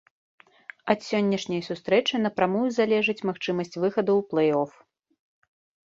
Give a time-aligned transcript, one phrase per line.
[0.93, 4.71] Ад сённяшняй сустрэчы напрамую залежыць магчымасць выхаду ў плэй-оф.